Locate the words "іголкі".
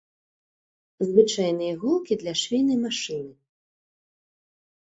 1.75-2.13